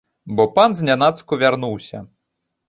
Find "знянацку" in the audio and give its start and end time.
0.79-1.39